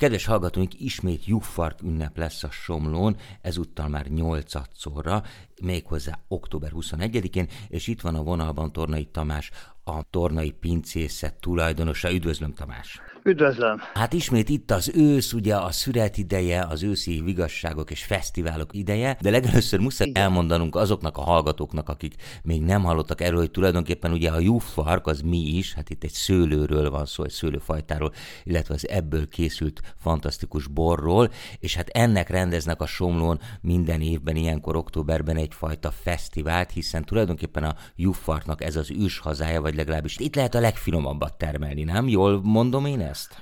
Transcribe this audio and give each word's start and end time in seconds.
Kedves 0.00 0.24
hallgatóink, 0.24 0.80
ismét 0.80 1.26
Juffark 1.26 1.82
ünnep 1.82 2.16
lesz 2.16 2.42
a 2.42 2.50
Somlón, 2.50 3.16
ezúttal 3.40 3.88
már 3.88 4.06
nyolcadszorra, 4.06 5.22
méghozzá 5.62 6.18
október 6.28 6.70
21-én, 6.74 7.48
és 7.68 7.86
itt 7.86 8.00
van 8.00 8.14
a 8.14 8.22
vonalban 8.22 8.72
Tornai 8.72 9.04
Tamás, 9.04 9.50
a 9.90 10.06
Tornai 10.10 10.50
Pincészet 10.50 11.34
tulajdonosa. 11.34 12.12
Üdvözlöm 12.12 12.54
Tamás! 12.54 13.00
Üdvözlöm! 13.24 13.80
Hát 13.94 14.12
ismét 14.12 14.48
itt 14.48 14.70
az 14.70 14.90
ősz, 14.94 15.32
ugye 15.32 15.56
a 15.56 15.70
szület 15.70 16.18
ideje, 16.18 16.62
az 16.62 16.82
őszi 16.82 17.20
vigasságok 17.24 17.90
és 17.90 18.04
fesztiválok 18.04 18.74
ideje, 18.74 19.16
de 19.20 19.30
legelőször 19.30 19.80
muszáj 19.80 20.08
Igen. 20.08 20.22
elmondanunk 20.22 20.76
azoknak 20.76 21.16
a 21.16 21.20
hallgatóknak, 21.20 21.88
akik 21.88 22.14
még 22.42 22.62
nem 22.62 22.82
hallottak 22.82 23.20
erről, 23.20 23.38
hogy 23.38 23.50
tulajdonképpen 23.50 24.12
ugye 24.12 24.30
a 24.30 24.38
juffark 24.38 25.06
az 25.06 25.20
mi 25.20 25.38
is, 25.38 25.74
hát 25.74 25.90
itt 25.90 26.04
egy 26.04 26.12
szőlőről 26.12 26.90
van 26.90 27.06
szó, 27.06 27.24
egy 27.24 27.30
szőlőfajtáról, 27.30 28.12
illetve 28.44 28.74
az 28.74 28.88
ebből 28.88 29.28
készült 29.28 29.80
fantasztikus 29.96 30.66
borról, 30.66 31.30
és 31.58 31.74
hát 31.74 31.88
ennek 31.88 32.28
rendeznek 32.28 32.80
a 32.80 32.86
Somlón 32.86 33.40
minden 33.60 34.00
évben, 34.00 34.36
ilyenkor 34.36 34.76
októberben 34.76 35.36
egyfajta 35.36 35.90
fesztivált, 35.90 36.70
hiszen 36.70 37.04
tulajdonképpen 37.04 37.64
a 37.64 37.76
juffarknak 37.96 38.62
ez 38.62 38.76
az 38.76 38.90
őshazája, 38.90 39.60
vagy 39.60 39.74
legalábbis 39.80 40.18
itt 40.18 40.34
lehet 40.34 40.54
a 40.54 40.60
legfinomabbat 40.60 41.38
termelni, 41.38 41.84
nem? 41.84 42.08
Jól 42.08 42.40
mondom 42.42 42.86
én 42.86 43.00
ezt? 43.00 43.34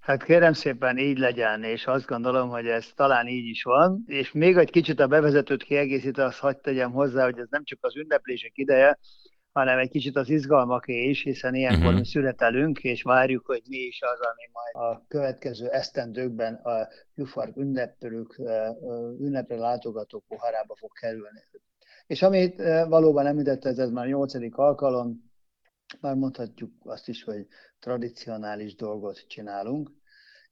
Hát 0.00 0.24
kérem 0.24 0.52
szépen 0.52 0.98
így 0.98 1.18
legyen, 1.18 1.62
és 1.62 1.86
azt 1.86 2.06
gondolom, 2.06 2.48
hogy 2.48 2.66
ez 2.66 2.86
talán 2.96 3.26
így 3.26 3.46
is 3.46 3.62
van. 3.62 4.04
És 4.06 4.32
még 4.32 4.56
egy 4.56 4.70
kicsit 4.70 5.00
a 5.00 5.06
bevezetőt 5.06 5.62
kiegészítve 5.62 6.24
azt 6.24 6.38
hagyd 6.38 6.60
tegyem 6.60 6.92
hozzá, 6.92 7.24
hogy 7.24 7.38
ez 7.38 7.46
nem 7.50 7.64
csak 7.64 7.78
az 7.82 7.96
ünneplések 7.96 8.52
ideje, 8.54 8.98
hanem 9.52 9.78
egy 9.78 9.90
kicsit 9.90 10.16
az 10.16 10.28
izgalmaké 10.28 11.08
is, 11.08 11.22
hiszen 11.22 11.54
ilyenkor 11.54 11.84
uh-huh. 11.84 11.98
mi 11.98 12.06
születelünk, 12.06 12.78
és 12.78 13.02
várjuk, 13.02 13.46
hogy 13.46 13.62
mi 13.68 13.76
is 13.76 14.00
az, 14.02 14.18
ami 14.20 14.50
majd 14.52 14.90
a 14.90 15.04
következő 15.08 15.68
esztendőkben 15.68 16.54
a 16.54 16.88
Jufark 17.14 17.56
ünnepelők, 17.56 18.40
ünnepre 19.20 19.56
látogatók 19.56 20.24
poharába 20.28 20.76
fog 20.76 20.90
kerülni. 21.00 21.40
És 22.06 22.22
amit 22.22 22.62
valóban 22.88 23.26
említette, 23.26 23.68
ez, 23.68 23.90
már 23.90 24.06
nyolcadik 24.06 24.56
alkalom, 24.56 25.25
már 26.00 26.14
mondhatjuk 26.14 26.72
azt 26.84 27.08
is, 27.08 27.22
hogy 27.22 27.46
tradicionális 27.78 28.74
dolgot 28.74 29.26
csinálunk, 29.28 29.90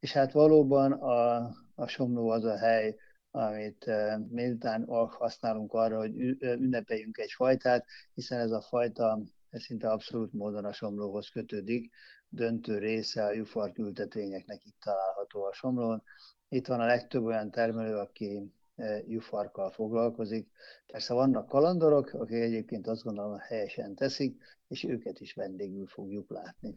és 0.01 0.13
hát 0.13 0.33
valóban 0.33 0.93
a, 0.93 1.37
a 1.75 1.87
Somló 1.87 2.29
az 2.29 2.45
a 2.45 2.57
hely, 2.57 2.97
amit 3.31 3.91
miután 4.29 4.85
használunk 5.11 5.73
arra, 5.73 5.99
hogy 5.99 6.17
ünnepeljünk 6.41 7.19
egy 7.19 7.33
fajtát, 7.33 7.87
hiszen 8.15 8.41
ez 8.41 8.51
a 8.51 8.61
fajta 8.61 9.23
ez 9.55 9.63
szinte 9.63 9.91
abszolút 9.91 10.33
módon 10.33 10.65
a 10.65 10.73
somlóhoz 10.73 11.29
kötődik, 11.29 11.93
döntő 12.29 12.79
része 12.79 13.25
a 13.25 13.33
jufark 13.33 13.79
ültetvényeknek 13.79 14.65
itt 14.65 14.81
található 14.81 15.45
a 15.45 15.53
somlón. 15.53 16.03
Itt 16.49 16.67
van 16.67 16.81
a 16.81 16.87
legtöbb 16.87 17.25
olyan 17.25 17.51
termelő, 17.51 17.97
aki 17.97 18.53
jufarkkal 19.07 19.71
foglalkozik. 19.71 20.49
Persze 20.87 21.15
vannak 21.15 21.49
kalandorok, 21.49 22.13
akik 22.13 22.37
egyébként 22.37 22.87
azt 22.87 23.03
gondolom 23.03 23.39
helyesen 23.39 23.95
teszik, 23.95 24.37
és 24.69 24.85
őket 24.85 25.21
is 25.21 25.33
vendégül 25.35 25.87
fogjuk 25.87 26.31
látni. 26.31 26.73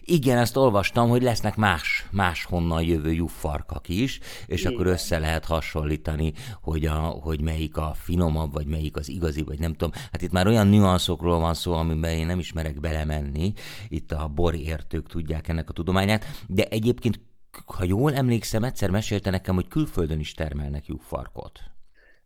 Igen, 0.00 0.38
ezt 0.38 0.56
olvastam, 0.56 1.08
hogy 1.08 1.22
lesznek 1.22 1.56
más, 1.56 2.08
más 2.12 2.44
honnan 2.44 2.82
jövő 2.82 3.12
juffarkak 3.12 3.88
is, 3.88 4.20
és 4.46 4.60
Igen. 4.60 4.72
akkor 4.72 4.86
össze 4.86 5.18
lehet 5.18 5.44
hasonlítani, 5.44 6.32
hogy, 6.62 6.86
a, 6.86 6.98
hogy 6.98 7.40
melyik 7.40 7.76
a 7.76 7.92
finomabb, 7.94 8.52
vagy 8.52 8.66
melyik 8.66 8.96
az 8.96 9.08
igazi, 9.08 9.42
vagy 9.42 9.58
nem 9.58 9.72
tudom. 9.72 9.90
Hát 10.12 10.22
itt 10.22 10.32
már 10.32 10.46
olyan 10.46 10.66
nüanszokról 10.66 11.38
van 11.38 11.54
szó, 11.54 11.72
amiben 11.72 12.10
én 12.10 12.26
nem 12.26 12.38
ismerek 12.38 12.80
belemenni, 12.80 13.52
itt 13.88 14.12
a 14.12 14.28
borértők 14.28 15.08
tudják 15.08 15.48
ennek 15.48 15.68
a 15.68 15.72
tudományát, 15.72 16.24
de 16.48 16.64
egyébként 16.64 17.20
ha 17.66 17.84
jól 17.84 18.14
emlékszem, 18.14 18.64
egyszer 18.64 18.90
mesélte 18.90 19.30
nekem, 19.30 19.54
hogy 19.54 19.68
külföldön 19.68 20.20
is 20.20 20.34
termelnek 20.34 20.86
lyukfarkot. 20.86 21.58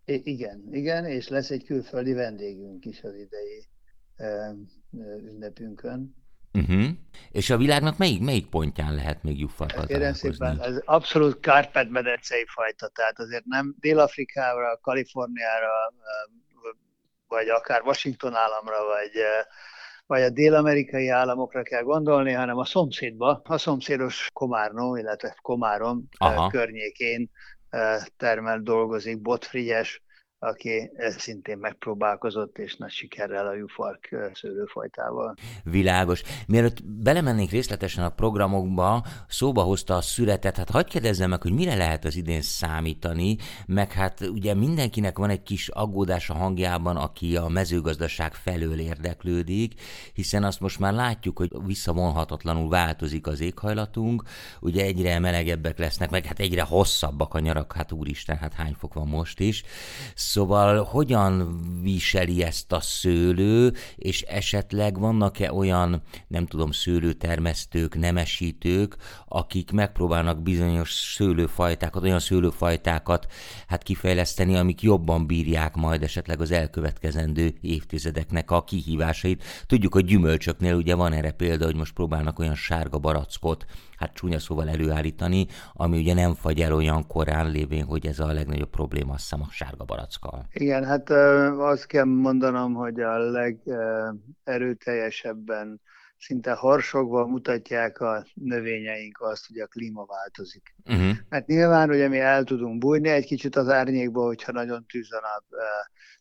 I- 0.04 0.22
igen, 0.24 0.68
igen, 0.72 1.04
és 1.04 1.28
lesz 1.28 1.50
egy 1.50 1.64
külföldi 1.64 2.12
vendégünk 2.12 2.84
is 2.84 3.02
az 3.02 3.14
idei 3.14 3.66
ünnepünkön. 5.02 6.22
Uh-huh. 6.52 6.84
És 7.30 7.50
a 7.50 7.56
világnak 7.56 7.98
melyik, 7.98 8.20
melyik 8.20 8.48
pontján 8.48 8.94
lehet 8.94 9.22
még 9.22 9.38
lyukfarkat 9.38 9.86
Kérem 9.86 10.12
szépen, 10.12 10.60
ez 10.62 10.80
abszolút 10.84 11.40
kárpát-medencei 11.40 12.44
fajta, 12.46 12.88
tehát 12.88 13.18
azért 13.18 13.44
nem 13.44 13.74
Dél-Afrikára, 13.78 14.78
Kaliforniára, 14.82 15.92
vagy 17.28 17.48
akár 17.48 17.82
Washington 17.82 18.34
államra, 18.34 18.84
vagy 18.84 19.12
vagy 20.06 20.22
a 20.22 20.30
dél-amerikai 20.30 21.08
államokra 21.08 21.62
kell 21.62 21.82
gondolni, 21.82 22.32
hanem 22.32 22.58
a 22.58 22.64
szomszédba, 22.64 23.40
a 23.44 23.58
szomszédos 23.58 24.30
Komárnó, 24.32 24.96
illetve 24.96 25.36
Komárom 25.42 26.08
Aha. 26.18 26.48
környékén 26.48 27.30
termel, 28.16 28.60
dolgozik 28.60 29.20
Botfrigyes, 29.20 30.03
aki 30.44 30.90
szintén 31.18 31.58
megpróbálkozott, 31.58 32.58
és 32.58 32.76
nagy 32.76 32.90
sikerrel 32.90 33.46
a 33.46 33.54
jufark 33.54 34.16
szőlőfajtával. 34.34 35.34
Világos. 35.64 36.22
Mielőtt 36.46 36.84
belemennénk 36.84 37.50
részletesen 37.50 38.04
a 38.04 38.08
programokba, 38.08 39.04
szóba 39.28 39.62
hozta 39.62 39.94
a 39.96 40.00
születet, 40.00 40.56
hát 40.56 40.70
hagyd 40.70 40.88
kérdezzem 40.88 41.30
meg, 41.30 41.42
hogy 41.42 41.52
mire 41.52 41.74
lehet 41.74 42.04
az 42.04 42.16
idén 42.16 42.42
számítani, 42.42 43.36
meg 43.66 43.92
hát 43.92 44.20
ugye 44.20 44.54
mindenkinek 44.54 45.18
van 45.18 45.30
egy 45.30 45.42
kis 45.42 45.68
aggódás 45.68 46.30
a 46.30 46.34
hangjában, 46.34 46.96
aki 46.96 47.36
a 47.36 47.48
mezőgazdaság 47.48 48.34
felől 48.34 48.78
érdeklődik, 48.78 49.80
hiszen 50.12 50.44
azt 50.44 50.60
most 50.60 50.78
már 50.78 50.92
látjuk, 50.92 51.38
hogy 51.38 51.50
visszavonhatatlanul 51.66 52.68
változik 52.68 53.26
az 53.26 53.40
éghajlatunk, 53.40 54.22
ugye 54.60 54.84
egyre 54.84 55.18
melegebbek 55.18 55.78
lesznek, 55.78 56.10
meg 56.10 56.24
hát 56.24 56.38
egyre 56.38 56.62
hosszabbak 56.62 57.34
a 57.34 57.38
nyarak, 57.38 57.72
hát 57.72 57.92
úristen, 57.92 58.36
hát 58.36 58.54
hány 58.54 58.74
fok 58.78 58.94
van 58.94 59.08
most 59.08 59.40
is. 59.40 59.62
Szóval 60.34 60.82
hogyan 60.82 61.60
viseli 61.82 62.42
ezt 62.42 62.72
a 62.72 62.80
szőlő, 62.80 63.72
és 63.96 64.22
esetleg 64.22 64.98
vannak-e 64.98 65.52
olyan, 65.52 66.02
nem 66.28 66.46
tudom, 66.46 66.70
szőlőtermesztők, 66.70 67.98
nemesítők, 67.98 68.96
akik 69.28 69.70
megpróbálnak 69.70 70.42
bizonyos 70.42 70.92
szőlőfajtákat, 70.92 72.02
olyan 72.02 72.18
szőlőfajtákat 72.18 73.26
hát 73.66 73.82
kifejleszteni, 73.82 74.56
amik 74.56 74.82
jobban 74.82 75.26
bírják 75.26 75.74
majd 75.74 76.02
esetleg 76.02 76.40
az 76.40 76.50
elkövetkezendő 76.50 77.54
évtizedeknek 77.60 78.50
a 78.50 78.64
kihívásait. 78.64 79.42
Tudjuk, 79.66 79.92
hogy 79.92 80.04
gyümölcsöknél 80.04 80.74
ugye 80.74 80.94
van 80.94 81.12
erre 81.12 81.30
példa, 81.30 81.64
hogy 81.64 81.76
most 81.76 81.92
próbálnak 81.92 82.38
olyan 82.38 82.54
sárga 82.54 82.98
barackot 82.98 83.66
hát 83.96 84.14
csúnya 84.14 84.38
szóval 84.38 84.68
előállítani, 84.68 85.46
ami 85.72 85.98
ugye 85.98 86.14
nem 86.14 86.34
fagy 86.34 86.60
el 86.60 86.72
olyan 86.72 87.06
korán 87.06 87.50
lévén, 87.50 87.84
hogy 87.84 88.06
ez 88.06 88.18
a 88.18 88.32
legnagyobb 88.32 88.70
probléma, 88.70 89.12
azt 89.12 89.22
hiszem 89.22 89.42
a 89.42 89.50
sárga 89.50 89.84
barackkal. 90.24 90.48
Igen, 90.52 90.84
hát 90.84 91.10
azt 91.60 91.86
kell 91.86 92.04
mondanom, 92.04 92.74
hogy 92.74 93.00
a 93.00 93.18
legerőteljesebben 93.18 95.80
szinte 96.18 96.52
harsogva 96.52 97.26
mutatják 97.26 98.00
a 98.00 98.26
növényeink 98.34 99.20
azt, 99.20 99.46
hogy 99.46 99.58
a 99.58 99.66
klíma 99.66 100.04
változik. 100.04 100.74
Uh-huh. 100.84 101.16
Mert 101.28 101.46
nyilván, 101.46 101.88
hogy 101.88 102.08
mi 102.08 102.18
el 102.18 102.44
tudunk 102.44 102.78
bújni 102.78 103.08
egy 103.08 103.24
kicsit 103.24 103.56
az 103.56 103.68
árnyékba, 103.68 104.24
hogyha 104.24 104.52
nagyon 104.52 104.86
tűz 104.86 105.12
a 105.12 105.20
nap, 105.20 105.44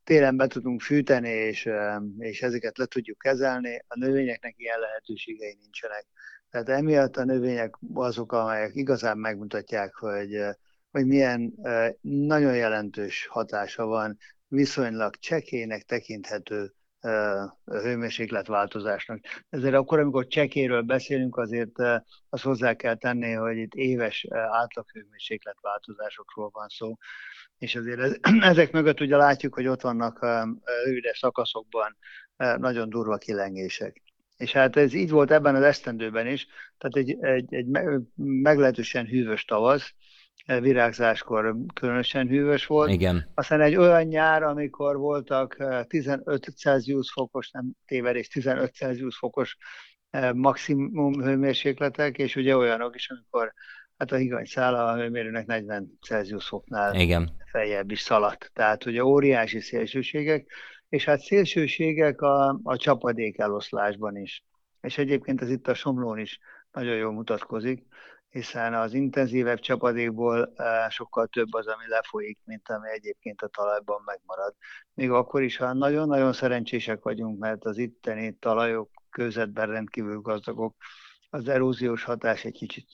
télen 0.04 0.38
be 0.38 0.48
tudunk 0.48 0.82
fűteni, 0.82 1.30
és, 1.30 1.70
és 2.18 2.42
ezeket 2.42 2.78
le 2.78 2.86
tudjuk 2.86 3.18
kezelni, 3.18 3.84
a 3.88 3.98
növényeknek 3.98 4.54
ilyen 4.58 4.80
lehetőségei 4.80 5.58
nincsenek. 5.60 6.06
Tehát 6.50 6.70
emiatt 6.70 7.18
a 7.18 7.24
növények 7.24 7.76
azok, 7.94 8.32
amelyek 8.32 8.76
igazán 8.76 9.18
megmutatják, 9.18 9.96
hogy, 9.96 10.38
hogy 10.94 11.06
milyen 11.06 11.54
nagyon 12.02 12.56
jelentős 12.56 13.28
hatása 13.28 13.86
van 13.86 14.18
viszonylag 14.48 15.16
csekének 15.16 15.84
tekinthető 15.84 16.74
hőmérsékletváltozásnak. 17.66 19.20
Ezért 19.50 19.74
akkor, 19.74 20.00
amikor 20.00 20.28
csekéről 20.28 20.82
beszélünk, 20.82 21.38
azért 21.38 21.80
azt 22.30 22.44
hozzá 22.44 22.74
kell 22.74 22.96
tenni, 22.96 23.32
hogy 23.32 23.58
itt 23.58 23.74
éves 23.74 24.28
átlag 24.30 24.90
hőmérsékletváltozásokról 24.92 26.50
van 26.54 26.68
szó, 26.68 26.96
és 27.58 27.76
azért 27.76 28.00
ez, 28.00 28.16
ezek 28.52 28.72
mögött 28.72 29.00
ugye 29.00 29.16
látjuk, 29.16 29.54
hogy 29.54 29.68
ott 29.68 29.82
vannak 29.82 30.26
rövidebb 30.84 31.14
szakaszokban 31.14 31.98
nagyon 32.38 32.90
durva 32.90 33.18
kilengések. 33.18 34.02
És 34.38 34.52
hát 34.52 34.76
ez 34.76 34.94
így 34.94 35.10
volt 35.10 35.32
ebben 35.32 35.56
az 35.56 35.64
esztendőben 35.64 36.28
is, 36.28 36.48
tehát 36.78 36.96
egy, 36.96 37.18
egy, 37.24 37.54
egy 37.54 37.68
meglehetősen 38.16 39.06
hűvös 39.06 39.46
tavasz, 39.46 39.94
virágzáskor 40.46 41.56
különösen 41.74 42.28
hűvös 42.28 42.66
volt. 42.66 42.90
Igen. 42.90 43.32
Aztán 43.34 43.62
egy 43.62 43.76
olyan 43.76 44.04
nyár, 44.04 44.44
amikor 44.44 44.98
voltak 44.98 45.58
15 45.88 46.48
e, 46.48 46.52
Celsius 46.52 47.12
fokos, 47.12 47.50
nem 47.52 47.66
tévedés, 47.86 48.28
15 48.28 48.74
Celsius 48.74 49.18
fokos 49.18 49.58
e, 50.10 50.34
maximum 50.34 51.22
hőmérsékletek, 51.22 52.18
és 52.18 52.36
ugye 52.36 52.58
olyanok 52.58 52.96
is, 52.96 53.10
amikor 53.10 53.54
hát 53.98 54.12
a 54.12 54.16
higany 54.16 54.46
szála 54.46 54.86
a 54.86 54.96
hőmérőnek 54.96 55.46
40 55.46 55.98
Celsius 56.02 56.48
foknál 56.48 56.96
Igen. 56.96 57.32
feljebb 57.52 57.92
is 57.92 58.00
szaladt. 58.00 58.52
Tehát 58.54 58.86
ugye 58.86 59.04
óriási 59.04 59.60
szélsőségek, 59.60 60.48
és 60.90 61.06
hát 61.06 61.20
szélsőségek 61.20 62.22
a, 62.22 62.60
a 62.64 62.78
csapadék 62.78 63.38
eloszlásban 63.40 64.18
is. 64.18 64.44
És 64.82 64.98
egyébként 64.98 65.42
ez 65.42 65.50
itt 65.50 65.68
a 65.68 65.74
Somlón 65.74 66.18
is 66.18 66.40
nagyon 66.72 66.96
jól 66.96 67.12
mutatkozik, 67.12 67.86
hiszen 68.34 68.74
az 68.74 68.94
intenzívebb 68.94 69.60
csapadékból 69.60 70.54
sokkal 70.90 71.28
több 71.28 71.54
az, 71.54 71.68
ami 71.68 71.88
lefolyik, 71.88 72.40
mint 72.44 72.70
ami 72.70 72.90
egyébként 72.90 73.42
a 73.42 73.48
talajban 73.48 74.02
megmarad. 74.06 74.56
Még 74.94 75.12
akkor 75.12 75.42
is, 75.42 75.58
ha 75.58 75.74
nagyon-nagyon 75.74 76.34
szerencsések 76.34 77.04
vagyunk, 77.04 77.40
mert 77.40 77.66
az 77.66 77.78
itteni 77.78 78.38
talajok 78.40 78.90
közvetben 79.10 79.68
rendkívül 79.68 80.22
gazdagok, 80.22 80.76
az 81.30 81.48
eróziós 81.48 82.04
hatás 82.04 82.46
egy 82.46 82.54
kicsit, 82.54 82.88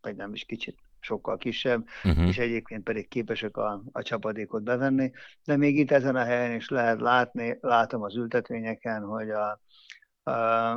vagy 0.00 0.16
nem 0.16 0.32
is 0.32 0.44
kicsit, 0.44 0.78
sokkal 1.00 1.36
kisebb, 1.36 1.86
uh-huh. 2.04 2.28
és 2.28 2.38
egyébként 2.38 2.82
pedig 2.82 3.08
képesek 3.08 3.56
a, 3.56 3.82
a 3.92 4.02
csapadékot 4.02 4.62
bevenni. 4.62 5.12
De 5.44 5.56
még 5.56 5.78
itt 5.78 5.90
ezen 5.90 6.16
a 6.16 6.24
helyen 6.24 6.54
is 6.54 6.68
lehet 6.68 7.00
látni, 7.00 7.58
látom 7.60 8.02
az 8.02 8.16
ültetvényeken, 8.16 9.02
hogy 9.02 9.30
a, 9.30 9.60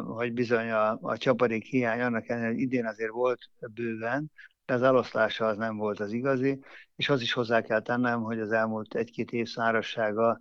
hogy 0.06 0.33
bizony 0.33 0.69
a, 0.69 0.97
a 1.01 1.18
csapadék 1.18 1.65
hiány 1.65 2.01
annak 2.01 2.27
ellenére, 2.27 2.51
hogy 2.51 2.62
idén 2.62 2.86
azért 2.86 3.12
volt 3.12 3.50
bőven, 3.74 4.31
de 4.65 4.74
az 4.74 4.81
eloszlása 4.81 5.45
az 5.45 5.57
nem 5.57 5.77
volt 5.77 6.00
az 6.00 6.12
igazi, 6.12 6.59
és 6.95 7.09
az 7.09 7.21
is 7.21 7.33
hozzá 7.33 7.62
kell 7.62 7.81
tennem, 7.81 8.21
hogy 8.21 8.39
az 8.39 8.51
elmúlt 8.51 8.95
egy-két 8.95 9.31
év 9.31 9.47
szárassága 9.47 10.39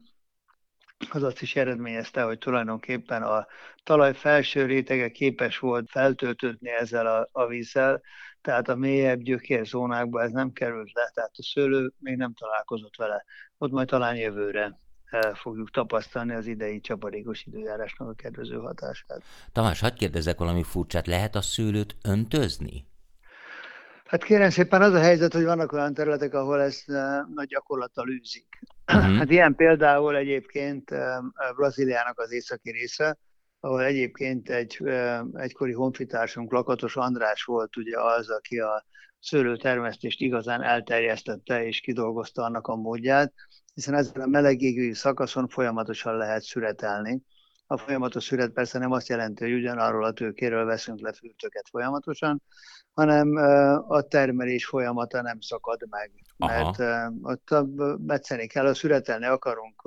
az 1.11 1.23
azt 1.23 1.43
is 1.43 1.57
eredményezte, 1.57 2.23
hogy 2.23 2.39
tulajdonképpen 2.39 3.23
a 3.23 3.47
talaj 3.83 4.15
felső 4.15 4.67
rétege 4.67 5.11
képes 5.11 5.59
volt 5.59 5.91
feltöltődni 5.91 6.71
ezzel 6.71 7.07
a, 7.07 7.29
a 7.33 7.47
vízzel, 7.47 8.03
tehát 8.41 8.69
a 8.69 8.77
mélyebb 8.77 9.21
gyökérzónákba 9.21 10.23
ez 10.23 10.31
nem 10.31 10.53
került 10.53 10.93
le, 10.93 11.11
tehát 11.15 11.33
a 11.37 11.43
szőlő 11.43 11.93
még 11.99 12.17
nem 12.17 12.35
találkozott 12.35 12.97
vele. 12.97 13.25
Ott 13.59 13.71
majd 13.71 13.89
talán 13.89 14.17
jövőre 14.17 14.79
fogjuk 15.35 15.71
tapasztalni 15.71 16.35
az 16.35 16.47
idei 16.47 16.81
csapadékos 16.81 17.45
időjárásnak 17.45 18.09
a 18.09 18.13
kedvező 18.13 18.57
hatását. 18.57 19.23
Tamás, 19.53 19.81
hagyd 19.81 19.97
kérdezzek 19.97 20.39
valami 20.39 20.63
furcsát, 20.63 21.07
lehet 21.07 21.35
a 21.35 21.41
szőlőt 21.41 21.97
öntözni? 22.03 22.87
Hát 24.05 24.25
kérem 24.25 24.51
szépen 24.51 24.83
az 24.83 24.93
a 24.93 24.99
helyzet, 24.99 25.33
hogy 25.33 25.45
vannak 25.45 25.73
olyan 25.73 25.95
területek, 25.95 26.35
ahol 26.35 26.61
ezt 26.61 26.89
uh, 26.89 26.97
nagy 27.35 27.47
gyakorlattal 27.47 28.09
űzik. 28.09 28.47
Uh-huh. 28.93 29.17
Hát 29.19 29.31
ilyen 29.31 29.55
például 29.55 30.17
egyébként 30.17 30.91
uh, 30.91 30.99
Brazíliának 31.57 32.19
az 32.19 32.33
északi 32.33 32.71
része, 32.71 33.19
ahol 33.61 33.85
egyébként 33.85 34.51
egy 34.51 34.77
uh, 34.81 35.19
egykori 35.33 35.73
honfitársunk, 35.73 36.53
Lakatos 36.53 36.97
András 36.97 37.43
volt 37.43 37.77
ugye 37.77 38.01
az, 38.01 38.31
aki 38.31 38.59
a 38.59 38.85
szőlőtermesztést 39.21 40.21
igazán 40.21 40.63
elterjesztette 40.63 41.67
és 41.67 41.81
kidolgozta 41.81 42.43
annak 42.43 42.67
a 42.67 42.77
módját, 42.77 43.33
hiszen 43.75 43.95
ezen 43.95 44.23
a 44.23 44.27
melegégű 44.27 44.93
szakaszon 44.93 45.49
folyamatosan 45.49 46.17
lehet 46.17 46.43
szüretelni. 46.43 47.23
A 47.67 47.77
folyamatos 47.77 48.25
szüret 48.25 48.51
persze 48.51 48.79
nem 48.79 48.93
azt 48.93 49.09
jelenti, 49.09 49.45
hogy 49.45 49.53
ugyanarról 49.53 50.05
a 50.05 50.13
tőkéről 50.13 50.65
veszünk 50.65 51.01
le 51.01 51.13
fürtöket 51.13 51.69
folyamatosan, 51.71 52.43
hanem 52.93 53.37
a 53.89 54.03
termelés 54.03 54.67
folyamata 54.67 55.23
nem 55.23 55.41
szakad 55.41 55.81
meg. 55.91 56.13
Aha. 56.39 56.75
Mert 56.79 57.11
ott 57.23 57.55
metszeni 58.07 58.47
kell, 58.47 58.67
ha 58.67 58.75
szüretelni 58.75 59.25
akarunk 59.25 59.83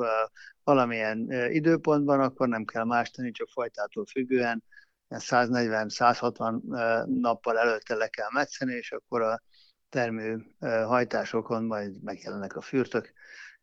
valamilyen 0.63 1.31
időpontban, 1.51 2.19
akkor 2.19 2.47
nem 2.47 2.65
kell 2.65 2.83
más 2.83 3.11
tenni, 3.11 3.31
csak 3.31 3.49
fajtától 3.49 4.05
függően 4.05 4.63
140-160 5.09 7.05
nappal 7.21 7.59
előtte 7.59 7.95
le 7.95 8.07
kell 8.07 8.29
metszeni, 8.33 8.73
és 8.73 8.91
akkor 8.91 9.21
a 9.21 9.41
termő 9.89 10.45
hajtásokon 10.85 11.63
majd 11.63 12.03
megjelennek 12.03 12.55
a 12.55 12.61
fürtök, 12.61 13.13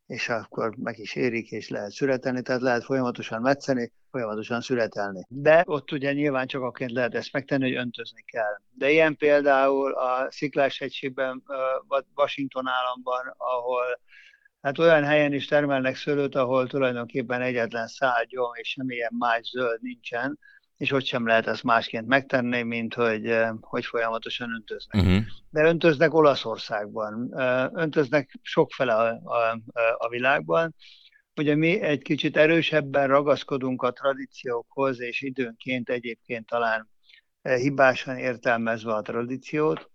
és 0.07 0.29
akkor 0.29 0.77
meg 0.77 0.99
is 0.99 1.15
érik, 1.15 1.51
és 1.51 1.69
lehet 1.69 1.91
szüretelni, 1.91 2.43
tehát 2.43 2.61
lehet 2.61 2.85
folyamatosan 2.85 3.41
metszeni, 3.41 3.93
folyamatosan 4.11 4.61
szüretelni. 4.61 5.27
De 5.29 5.63
ott 5.67 5.93
ugye 5.93 6.13
nyilván 6.13 6.47
csak 6.47 6.63
akként 6.63 6.91
lehet 6.91 7.15
ezt 7.15 7.33
megtenni, 7.33 7.63
hogy 7.65 7.77
öntözni 7.77 8.23
kell. 8.23 8.61
De 8.71 8.91
ilyen 8.91 9.17
például 9.17 9.93
a 9.93 10.27
Sziklás 10.31 10.79
hegységben, 10.79 11.43
Washington 12.15 12.67
államban, 12.67 13.35
ahol 13.37 14.01
Hát 14.65 14.79
olyan 14.79 15.05
helyen 15.05 15.33
is 15.33 15.47
termelnek 15.47 15.97
szőlőt, 15.97 16.35
ahol 16.35 16.67
tulajdonképpen 16.67 17.41
egyetlen 17.41 17.87
szárgyom 17.87 18.51
és 18.55 18.69
semmilyen 18.69 19.13
más 19.19 19.51
zöld 19.51 19.83
nincsen, 19.83 20.39
és 20.77 20.93
ott 20.93 21.05
sem 21.05 21.27
lehet 21.27 21.47
ezt 21.47 21.63
másként 21.63 22.07
megtenni, 22.07 22.63
mint 22.63 22.95
hogy, 22.95 23.27
eh, 23.27 23.51
hogy 23.61 23.85
folyamatosan 23.85 24.51
öntöznek. 24.55 25.03
Uh-huh. 25.03 25.25
De 25.51 25.65
öntöznek 25.65 26.15
Olaszországban, 26.15 27.35
eh, 27.37 27.69
öntöznek 27.73 28.39
sokfele 28.43 28.95
a, 28.95 29.21
a, 29.25 29.59
a 29.99 30.09
világban. 30.09 30.75
Ugye 31.37 31.55
mi 31.55 31.81
egy 31.81 32.03
kicsit 32.03 32.37
erősebben 32.37 33.07
ragaszkodunk 33.07 33.83
a 33.83 33.91
tradíciókhoz, 33.91 35.01
és 35.01 35.21
időnként 35.21 35.89
egyébként 35.89 36.47
talán 36.47 36.89
eh, 37.43 37.59
hibásan 37.59 38.17
értelmezve 38.17 38.95
a 38.95 39.03
tradíciót, 39.03 39.91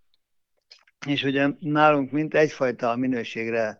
és 1.07 1.23
ugye 1.23 1.49
nálunk 1.59 2.11
mint 2.11 2.33
egyfajta 2.33 2.95
minőségre 2.95 3.77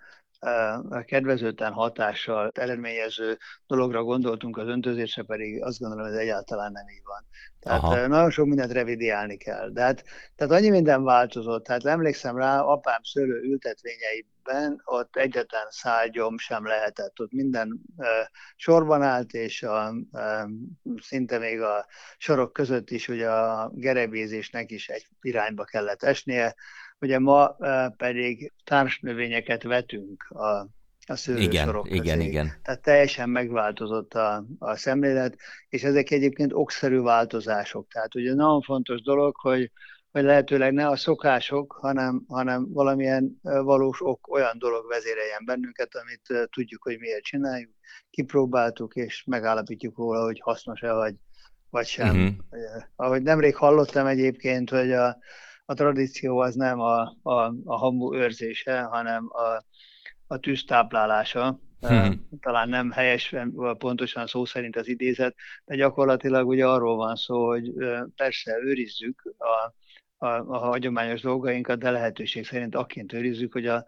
kedvezőtlen 1.06 1.72
hatással 1.72 2.52
eredményező 2.54 3.38
dologra 3.68 4.04
gondoltunk 4.04 4.58
az 4.58 4.68
öntözésre, 4.68 5.24
pedig 5.24 5.64
azt 5.64 5.80
gondolom, 5.80 6.06
hogy 6.06 6.14
ez 6.14 6.22
egyáltalán 6.22 6.72
nem 6.72 6.88
így 6.88 7.04
van. 7.04 7.26
Tehát 7.60 7.84
Aha. 7.84 8.08
nagyon 8.08 8.30
sok 8.30 8.46
mindent 8.46 8.72
revidiálni 8.72 9.38
kell. 9.38 9.70
De 9.70 9.82
hát, 9.82 10.04
tehát 10.36 10.54
annyi 10.54 10.70
minden 10.70 11.04
változott. 11.04 11.64
Tehát 11.64 11.86
emlékszem 11.86 12.38
rá, 12.38 12.60
apám 12.60 13.02
szőlő 13.04 13.42
ültetvényeiben 13.42 14.82
ott 14.86 15.16
egyetlen 15.16 15.68
szágyom 15.70 16.38
sem 16.38 16.66
lehetett. 16.66 17.20
Ott 17.20 17.32
minden 17.32 17.82
uh, 17.98 18.06
sorban 18.56 19.02
állt, 19.02 19.34
és 19.34 19.64
a, 19.64 19.94
uh, 20.12 20.50
szinte 21.02 21.38
még 21.38 21.62
a 21.62 21.86
sorok 22.18 22.54
között 22.54 22.90
is 22.90 23.08
ugye 23.08 23.30
a 23.30 23.72
gerebézésnek 23.74 24.72
is 24.72 24.90
egy 24.90 25.08
irányba 25.22 25.64
kellett 25.64 26.04
esnie 26.04 26.56
Ugye 27.02 27.20
ma 27.20 27.58
pedig 27.98 28.52
társnövényeket 28.64 29.64
vetünk 29.64 30.24
a, 30.30 30.68
a 31.06 31.16
szőlősorok 31.16 31.88
igen, 31.88 32.02
közé. 32.02 32.14
Igen, 32.14 32.22
igen. 32.22 32.52
Tehát 32.64 32.82
teljesen 32.82 33.30
megváltozott 33.30 34.14
a, 34.14 34.46
a 34.60 34.76
szemlélet, 34.76 35.36
és 35.70 35.84
ezek 35.84 36.12
egyébként 36.12 36.54
okszerű 36.54 37.00
változások. 37.00 37.88
Tehát 37.88 38.16
ugye 38.16 38.34
nagyon 38.34 38.62
fontos 38.62 39.02
dolog, 39.02 39.36
hogy, 39.36 39.72
hogy 40.12 40.24
lehetőleg 40.24 40.74
ne 40.74 40.88
a 40.88 40.96
szokások, 40.96 41.72
hanem, 41.82 42.24
hanem 42.28 42.74
valamilyen 42.74 43.40
valós 43.42 44.02
ok, 44.02 44.28
olyan 44.32 44.58
dolog 44.58 44.88
vezéreljen 44.88 45.46
bennünket, 45.46 45.96
amit 45.96 46.50
tudjuk, 46.50 46.84
hogy 46.84 46.98
miért 47.00 47.24
csináljuk, 47.24 47.72
kipróbáltuk, 48.10 48.96
és 48.96 49.24
megállapítjuk 49.26 49.98
róla, 49.98 50.24
hogy 50.24 50.40
hasznos-e 50.40 50.94
vagy, 50.94 51.16
vagy 51.70 51.88
sem. 51.88 52.16
Uh-huh. 52.16 52.36
Ahogy 52.96 53.22
nemrég 53.22 53.56
hallottam 53.56 54.06
egyébként, 54.06 54.70
hogy 54.70 54.92
a, 54.92 55.18
a 55.70 55.74
tradíció 55.74 56.38
az 56.38 56.56
nem 56.56 56.80
a, 56.80 57.16
a, 57.22 57.54
a 57.66 57.78
hamu 57.78 58.16
őrzése, 58.16 58.82
hanem 58.82 59.30
a, 59.30 59.64
a 60.28 60.38
tűztáplálása. 60.38 61.60
Hmm. 61.80 62.28
Talán 62.42 62.70
nem 62.70 62.92
helyes 62.92 63.36
pontosan 63.78 64.28
szó 64.28 64.46
szerint 64.46 64.76
az 64.76 64.88
idézet, 64.88 65.36
de 65.66 65.76
gyakorlatilag 65.76 66.48
ugye 66.48 66.68
arról 66.68 66.96
van 66.96 67.16
szó, 67.16 67.48
hogy 67.48 67.74
persze 68.16 68.58
őrizzük 68.64 69.36
a, 69.38 69.74
a, 70.26 70.28
a 70.28 70.58
hagyományos 70.58 71.22
dolgainkat, 71.22 71.80
de 71.80 71.92
lehetőség 71.92 72.46
szerint 72.46 72.76
akként 72.76 73.14
őrizzük, 73.14 73.52
hogy 73.52 73.66
a, 73.66 73.86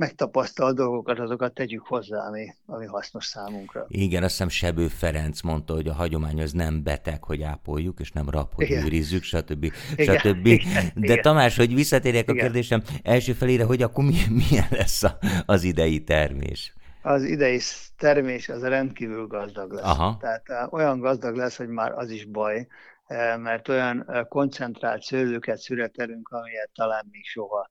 megtapasztalt 0.00 0.76
dolgokat, 0.76 1.18
azokat 1.18 1.54
tegyük 1.54 1.86
hozzá, 1.86 2.26
ami, 2.26 2.54
ami 2.66 2.86
hasznos 2.86 3.26
számunkra. 3.26 3.86
Igen, 3.88 4.22
azt 4.22 4.30
hiszem 4.30 4.48
Sebő 4.48 4.88
Ferenc 4.88 5.40
mondta, 5.40 5.74
hogy 5.74 5.88
a 5.88 5.92
hagyomány 5.92 6.42
az 6.42 6.52
nem 6.52 6.82
beteg, 6.82 7.24
hogy 7.24 7.42
ápoljuk, 7.42 8.00
és 8.00 8.12
nem 8.12 8.30
rab, 8.30 8.54
hogy 8.54 8.64
igen. 8.70 8.84
őrizzük, 8.84 9.22
stb. 9.22 9.72
Igen. 9.96 10.18
stb. 10.18 10.46
Igen. 10.46 10.84
De 10.94 11.12
igen. 11.12 11.20
Tamás, 11.20 11.56
hogy 11.56 11.74
visszatérjek 11.74 12.22
igen. 12.22 12.36
a 12.36 12.40
kérdésem 12.40 12.82
első 13.02 13.32
felére, 13.32 13.64
hogy 13.64 13.82
akkor 13.82 14.04
mi, 14.04 14.16
milyen 14.48 14.66
lesz 14.70 15.02
a, 15.02 15.18
az 15.46 15.62
idei 15.62 16.04
termés? 16.04 16.74
Az 17.02 17.22
idei 17.22 17.60
termés 17.98 18.48
az 18.48 18.62
rendkívül 18.62 19.26
gazdag 19.26 19.72
lesz. 19.72 19.84
Aha. 19.84 20.16
Tehát 20.20 20.48
uh, 20.48 20.72
olyan 20.72 21.00
gazdag 21.00 21.36
lesz, 21.36 21.56
hogy 21.56 21.68
már 21.68 21.92
az 21.92 22.10
is 22.10 22.24
baj, 22.24 22.66
uh, 23.08 23.38
mert 23.38 23.68
olyan 23.68 24.04
uh, 24.06 24.28
koncentrált 24.28 25.02
szőlőket 25.02 25.58
születelünk, 25.58 26.28
amilyet 26.28 26.70
talán 26.74 27.08
még 27.10 27.24
soha. 27.24 27.70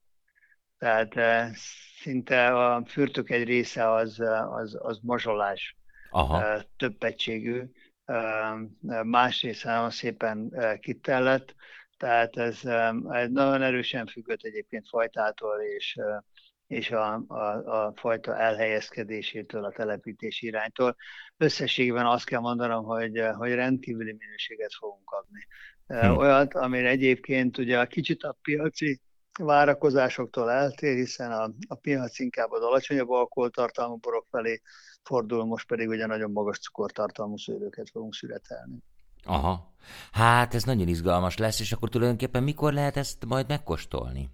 Tehát 0.79 1.13
szinte 2.01 2.47
a 2.47 2.83
fürtök 2.85 3.29
egy 3.29 3.43
része 3.43 3.91
az, 3.91 4.19
az, 4.49 4.77
az 4.79 4.99
mazsolás, 5.01 5.77
Aha. 6.09 6.63
több 6.77 7.03
egységű, 7.03 7.61
más 9.03 9.41
része 9.41 9.69
nagyon 9.69 9.89
szépen 9.89 10.53
kitellett, 10.79 11.55
tehát 11.97 12.37
ez 12.37 12.61
nagyon 13.31 13.61
erősen 13.61 14.05
függött 14.05 14.43
egyébként 14.43 14.87
fajtától 14.89 15.61
és, 15.61 15.99
és 16.67 16.91
a, 16.91 17.23
a, 17.27 17.35
a 17.85 17.93
fajta 17.95 18.37
elhelyezkedésétől, 18.37 19.63
a 19.63 19.71
telepítési 19.71 20.45
iránytól. 20.45 20.95
Összességében 21.37 22.05
azt 22.05 22.25
kell 22.25 22.39
mondanom, 22.39 22.83
hogy, 22.83 23.23
hogy 23.37 23.53
rendkívüli 23.53 24.15
minőséget 24.19 24.73
fogunk 24.73 25.05
kapni. 25.05 25.47
Hm. 25.87 26.17
Olyat, 26.17 26.53
amire 26.53 26.89
egyébként 26.89 27.57
ugye 27.57 27.79
a 27.79 27.85
kicsit 27.85 28.23
a 28.23 28.37
piaci 28.41 28.99
várakozásoktól 29.43 30.51
eltér, 30.51 30.95
hiszen 30.95 31.31
a, 31.31 31.51
a 31.67 31.75
piac 31.75 32.19
inkább 32.19 32.51
az 32.51 32.61
alacsonyabb 32.61 33.09
alkoholtartalmú 33.09 33.95
borok 33.95 34.25
felé 34.31 34.61
fordul, 35.03 35.45
most 35.45 35.67
pedig 35.67 35.87
ugye 35.87 36.05
nagyon 36.05 36.31
magas 36.31 36.59
cukortartalmú 36.59 37.37
szőlőket 37.37 37.89
fogunk 37.89 38.13
születelni. 38.13 38.83
Aha. 39.23 39.73
Hát 40.11 40.53
ez 40.53 40.63
nagyon 40.63 40.87
izgalmas 40.87 41.37
lesz, 41.37 41.59
és 41.59 41.71
akkor 41.71 41.89
tulajdonképpen 41.89 42.43
mikor 42.43 42.73
lehet 42.73 42.97
ezt 42.97 43.25
majd 43.25 43.47
megkóstolni? 43.47 44.29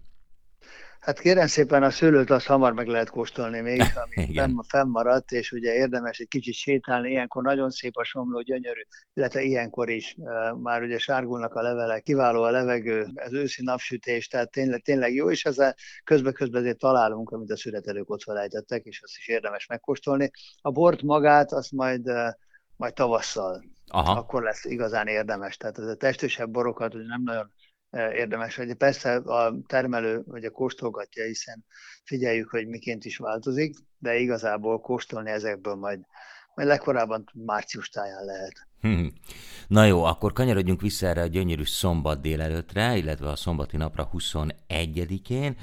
Hát 1.05 1.19
kérem 1.19 1.47
szépen 1.47 1.83
a 1.83 1.89
szőlőt 1.89 2.29
azt 2.29 2.45
hamar 2.45 2.74
meg 2.74 2.88
lehet 2.88 3.09
kóstolni 3.09 3.59
még, 3.59 3.81
ami 4.03 4.33
fenn, 4.35 4.59
fennmaradt, 4.67 5.31
és 5.31 5.51
ugye 5.51 5.74
érdemes 5.74 6.19
egy 6.19 6.27
kicsit 6.27 6.53
sétálni, 6.53 7.09
ilyenkor 7.09 7.43
nagyon 7.43 7.69
szép 7.69 7.97
a 7.97 8.03
somló, 8.03 8.41
gyönyörű, 8.41 8.81
illetve 9.13 9.41
ilyenkor 9.41 9.89
is 9.89 10.15
már 10.62 10.81
ugye 10.81 10.97
sárgulnak 10.97 11.53
a 11.53 11.62
levelek, 11.62 12.03
kiváló 12.03 12.41
a 12.41 12.50
levegő, 12.50 13.07
az 13.15 13.33
őszi 13.33 13.63
napsütés, 13.63 14.27
tehát 14.27 14.51
tényleg, 14.51 14.81
tényleg 14.81 15.13
jó, 15.13 15.31
és 15.31 15.45
ezzel 15.45 15.75
közben-közben 16.03 16.62
azért 16.62 16.77
találunk, 16.77 17.29
amit 17.29 17.51
a 17.51 17.57
születelők 17.57 18.09
ott 18.09 18.24
felejtettek, 18.24 18.83
és 18.83 19.01
azt 19.03 19.17
is 19.17 19.27
érdemes 19.27 19.65
megkóstolni. 19.65 20.31
A 20.62 20.71
bort 20.71 21.01
magát 21.01 21.51
azt 21.51 21.71
majd 21.71 22.12
majd 22.77 22.93
tavasszal, 22.93 23.63
Aha. 23.88 24.12
akkor 24.12 24.43
lesz 24.43 24.65
igazán 24.65 25.07
érdemes. 25.07 25.57
Tehát 25.57 25.77
ez 25.77 25.88
a 25.88 25.95
testősebb 25.95 26.50
borokat 26.50 26.93
nem 26.93 27.21
nagyon 27.24 27.51
érdemes. 27.95 28.57
Ugye 28.57 28.73
persze 28.73 29.15
a 29.15 29.55
termelő 29.67 30.23
ugye 30.25 30.49
kóstolgatja, 30.49 31.25
hiszen 31.25 31.65
figyeljük, 32.03 32.49
hogy 32.49 32.67
miként 32.67 33.05
is 33.05 33.17
változik, 33.17 33.75
de 33.97 34.15
igazából 34.15 34.79
kóstolni 34.79 35.31
ezekből 35.31 35.75
majd, 35.75 35.99
majd 36.55 36.67
legkorábban 36.67 37.29
március 37.33 37.89
táján 37.89 38.25
lehet. 38.25 38.67
Na 39.67 39.86
jó, 39.86 40.03
akkor 40.03 40.34
kanyarodjunk 40.34 40.82
vissza 40.82 41.08
erre 41.08 41.22
a 41.22 41.27
gyönyörű 41.27 41.63
szombat 41.63 42.22
délelőtre, 42.22 42.98
illetve 42.98 43.29
a 43.29 43.36
szombati 43.36 43.77
napra 43.77 44.10
21-én, 44.13 45.58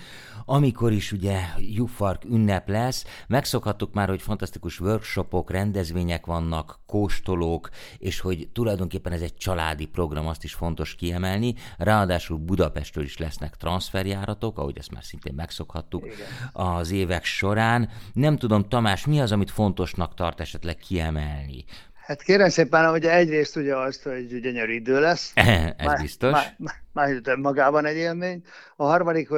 amikor 0.44 0.92
is 0.92 1.12
ugye 1.12 1.40
Jufark 1.58 2.24
ünnep 2.24 2.68
lesz. 2.68 3.04
Megszokhattuk 3.26 3.92
már, 3.92 4.08
hogy 4.08 4.22
fantasztikus 4.22 4.80
workshopok, 4.80 5.50
rendezvények 5.50 6.26
vannak, 6.26 6.80
kóstolók, 6.86 7.70
és 7.98 8.20
hogy 8.20 8.48
tulajdonképpen 8.52 9.12
ez 9.12 9.20
egy 9.20 9.36
családi 9.36 9.86
program, 9.86 10.26
azt 10.26 10.44
is 10.44 10.54
fontos 10.54 10.94
kiemelni. 10.94 11.54
Ráadásul 11.78 12.38
Budapestről 12.38 13.04
is 13.04 13.18
lesznek 13.18 13.56
transferjáratok, 13.56 14.58
ahogy 14.58 14.78
ezt 14.78 14.92
már 14.92 15.04
szintén 15.04 15.34
megszokhattuk 15.34 16.04
Igen. 16.04 16.16
az 16.52 16.90
évek 16.90 17.24
során. 17.24 17.88
Nem 18.12 18.36
tudom, 18.36 18.68
Tamás, 18.68 19.06
mi 19.06 19.20
az, 19.20 19.32
amit 19.32 19.50
fontosnak 19.50 20.14
tart 20.14 20.40
esetleg 20.40 20.76
kiemelni? 20.76 21.64
Hát 22.02 22.22
kérem 22.22 22.48
szépen, 22.48 22.90
hogy 22.90 23.04
egyrészt 23.04 23.56
ugye 23.56 23.76
azt, 23.76 24.02
hogy 24.02 24.40
gyönyörű 24.40 24.72
idő 24.72 25.00
lesz. 25.00 25.32
Ez 25.76 25.86
má, 25.86 25.94
biztos. 26.00 26.30
Má, 26.30 26.72
má, 26.92 27.36
magában 27.36 27.84
egy 27.84 27.96
élmény. 27.96 28.42
A 28.76 28.84
harmadik, 28.84 29.28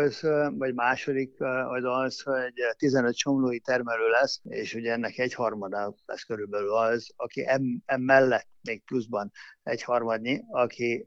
vagy 0.50 0.75
második 0.75 1.40
az 1.68 1.85
az, 1.85 2.21
hogy 2.21 2.52
15 2.76 3.16
somlói 3.16 3.61
termelő 3.61 4.09
lesz, 4.09 4.40
és 4.44 4.75
ugye 4.75 4.92
ennek 4.92 5.18
egy 5.18 5.35
harmada 5.35 5.94
lesz 6.06 6.23
körülbelül 6.23 6.75
az, 6.75 7.11
aki 7.16 7.49
em, 7.49 7.83
em 7.87 8.00
mellett 8.00 8.49
még 8.62 8.85
pluszban 8.85 9.33
egy 9.62 9.83
harmadnyi, 9.83 10.42
aki 10.50 11.06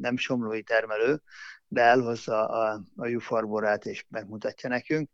nem 0.00 0.16
somlói 0.16 0.62
termelő, 0.62 1.22
de 1.68 1.80
elhozza 1.80 2.48
a, 2.48 2.82
a 2.96 3.06
jufarborát 3.06 3.86
és 3.86 4.04
megmutatja 4.08 4.68
nekünk. 4.68 5.10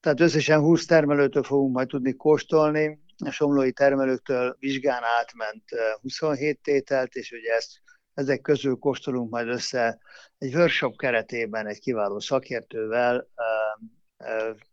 Tehát 0.00 0.20
összesen 0.20 0.60
20 0.60 0.86
termelőtől 0.86 1.42
fogunk 1.42 1.74
majd 1.74 1.88
tudni 1.88 2.12
kóstolni, 2.12 3.00
a 3.24 3.30
somlói 3.30 3.72
termelőktől 3.72 4.56
vizsgán 4.58 5.02
átment 5.18 5.64
27 6.00 6.60
tételt, 6.62 7.14
és 7.14 7.32
ugye 7.32 7.54
ezt 7.54 7.80
ezek 8.14 8.40
közül 8.40 8.76
kóstolunk 8.76 9.30
majd 9.30 9.48
össze 9.48 9.98
egy 10.38 10.54
workshop 10.54 10.96
keretében 10.96 11.66
egy 11.66 11.78
kiváló 11.78 12.18
szakértővel 12.18 13.28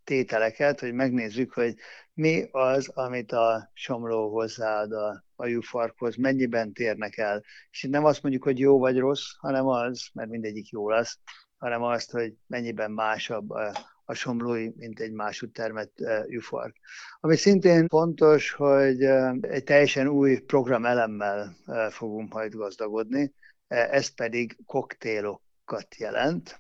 tételeket, 0.04 0.80
hogy 0.80 0.94
megnézzük, 0.94 1.54
hogy 1.54 1.76
mi 2.14 2.48
az, 2.52 2.88
amit 2.88 3.32
a 3.32 3.72
somló 3.74 4.32
hozzáad 4.32 4.92
a, 4.92 5.24
a 5.36 5.46
jufarkhoz, 5.46 6.16
mennyiben 6.16 6.74
térnek 6.74 7.18
el. 7.18 7.44
És 7.70 7.84
itt 7.84 7.92
nem 7.92 8.06
azt 8.06 8.22
mondjuk, 8.22 8.44
hogy 8.44 8.60
jó 8.60 8.80
vagy 8.80 8.98
rossz, 8.98 9.32
hanem 9.38 9.68
az, 9.68 10.08
mert 10.14 10.30
mindegyik 10.30 10.70
jó 10.70 10.90
lesz, 10.90 11.20
hanem 11.58 11.84
azt, 11.84 12.12
hogy 12.12 12.34
mennyiben 12.48 12.92
másabb 12.92 13.50
a, 13.50 13.72
a 14.06 14.14
somlói, 14.14 14.70
mint 14.76 15.00
egy 15.00 15.12
másút 15.12 15.54
termett 15.54 15.98
jufark. 16.28 16.76
Ami 17.20 17.36
szintén 17.36 17.88
fontos, 17.88 18.52
hogy 18.52 19.04
egy 19.42 19.64
teljesen 19.64 20.08
új 20.08 20.40
programelemmel 20.40 21.56
fogunk 21.90 22.34
majd 22.34 22.54
gazdagodni, 22.54 23.34
ez 23.68 24.08
pedig 24.08 24.58
koktélokat 24.66 25.96
jelent. 25.98 26.60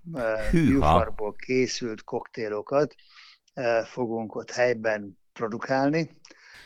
Jufarból 0.52 1.34
készült 1.34 2.04
koktélokat 2.04 2.96
fogunk 3.86 4.36
ott 4.36 4.52
helyben 4.52 5.18
produkálni. 5.34 6.10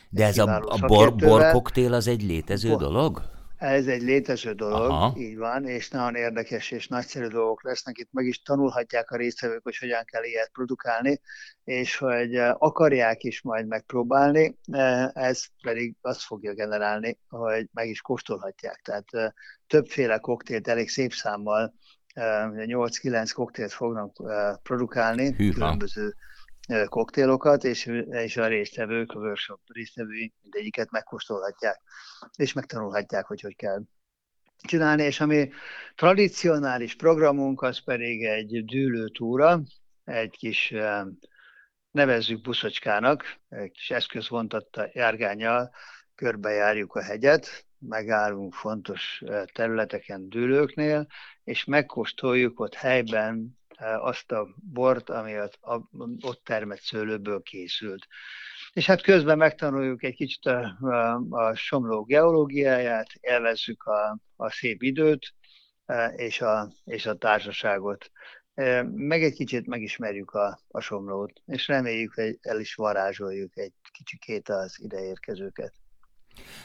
De 0.08 0.24
ez 0.24 0.38
a, 0.38 0.60
a 0.66 0.86
bor, 0.86 1.14
bor 1.14 1.50
koktél 1.50 1.94
az 1.94 2.06
egy 2.06 2.22
létező 2.22 2.68
bor, 2.68 2.78
dolog? 2.78 3.22
Ez 3.60 3.86
egy 3.86 4.02
létező 4.02 4.52
dolog, 4.52 4.90
Aha. 4.90 5.14
így 5.16 5.36
van, 5.36 5.66
és 5.66 5.88
nagyon 5.90 6.14
érdekes 6.14 6.70
és 6.70 6.88
nagyszerű 6.88 7.26
dolgok 7.26 7.62
lesznek. 7.62 7.98
Itt 7.98 8.08
meg 8.12 8.26
is 8.26 8.42
tanulhatják 8.42 9.10
a 9.10 9.16
résztvevők, 9.16 9.62
hogy 9.62 9.76
hogyan 9.76 10.04
kell 10.04 10.24
ilyet 10.24 10.50
produkálni, 10.52 11.20
és 11.64 11.96
hogy 11.96 12.34
eh, 12.34 12.54
akarják 12.58 13.22
is 13.22 13.42
majd 13.42 13.66
megpróbálni, 13.66 14.58
eh, 14.72 15.08
ez 15.08 15.44
pedig 15.62 15.96
azt 16.00 16.20
fogja 16.20 16.54
generálni, 16.54 17.18
hogy 17.28 17.68
meg 17.72 17.88
is 17.88 18.00
kóstolhatják. 18.00 18.80
Tehát 18.84 19.14
eh, 19.14 19.30
többféle 19.66 20.18
koktélt 20.18 20.68
elég 20.68 20.88
szép 20.88 21.12
számmal 21.12 21.74
8-9 22.14 23.30
koktélt 23.34 23.72
fognak 23.72 24.16
produkálni, 24.62 25.32
Hűha. 25.32 25.52
különböző 25.52 26.14
koktélokat, 26.88 27.64
és, 27.64 27.86
és 28.10 28.36
a 28.36 28.46
résztvevők, 28.46 29.12
a 29.12 29.18
workshop 29.18 29.60
résztvevői 29.66 30.32
mindegyiket 30.42 30.90
megkóstolhatják, 30.90 31.80
és 32.36 32.52
megtanulhatják, 32.52 33.26
hogy 33.26 33.40
hogy 33.40 33.56
kell 33.56 33.82
csinálni, 34.56 35.02
és 35.02 35.20
ami 35.20 35.50
tradicionális 35.94 36.96
programunk, 36.96 37.62
az 37.62 37.84
pedig 37.84 38.24
egy 38.24 38.64
dűlőtúra, 38.64 39.60
egy 40.04 40.36
kis 40.36 40.74
nevezzük 41.90 42.40
buszocskának, 42.40 43.24
egy 43.48 43.70
kis 43.70 43.90
eszközvontatta 43.90 44.88
járgányjal 44.92 45.70
körbejárjuk 46.14 46.94
a 46.94 47.02
hegyet, 47.02 47.66
megállunk 47.78 48.54
fontos 48.54 49.22
területeken, 49.52 50.28
dűlőknél, 50.28 51.06
és 51.44 51.64
megkóstoljuk 51.64 52.60
ott 52.60 52.74
helyben 52.74 53.59
azt 53.80 54.32
a 54.32 54.48
bort, 54.72 55.10
ami 55.10 55.38
ott 56.20 56.44
termett 56.44 56.80
szőlőből 56.80 57.42
készült. 57.42 58.06
És 58.72 58.86
hát 58.86 59.02
közben 59.02 59.38
megtanuljuk 59.38 60.02
egy 60.02 60.14
kicsit 60.14 60.46
a, 60.46 60.76
a, 60.80 61.26
a 61.30 61.54
somló 61.54 62.04
geológiáját, 62.04 63.08
élvezzük 63.20 63.82
a, 63.82 64.18
a 64.36 64.50
szép 64.50 64.82
időt 64.82 65.34
és 66.16 66.40
a, 66.40 66.72
és 66.84 67.06
a 67.06 67.14
társaságot. 67.14 68.10
Meg 68.84 69.22
egy 69.22 69.34
kicsit 69.34 69.66
megismerjük 69.66 70.30
a, 70.30 70.60
a 70.68 70.80
somlót, 70.80 71.32
és 71.46 71.68
reméljük, 71.68 72.14
hogy 72.14 72.38
el 72.40 72.60
is 72.60 72.74
varázsoljuk 72.74 73.58
egy 73.58 73.72
kicsikét 73.92 74.48
az 74.48 74.80
ideérkezőket. 74.80 75.72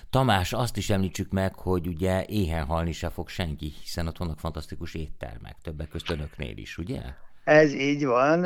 Tamás, 0.10 0.54
azt 0.54 0.78
is 0.78 0.90
említsük 0.90 1.32
meg, 1.32 1.56
hogy 1.56 1.88
ugye 1.88 2.26
éhen 2.26 2.66
halni 2.66 2.92
se 2.92 3.10
fog 3.10 3.30
senki, 3.30 3.74
hiszen 3.82 4.08
ott 4.08 4.18
vannak 4.18 4.40
fantasztikus 4.40 4.94
éttermek, 4.94 5.56
többek 5.62 5.88
között 5.88 6.10
önöknél 6.10 6.58
is, 6.58 6.78
ugye? 6.78 7.02
Ez 7.44 7.74
így 7.74 8.06
van, 8.06 8.44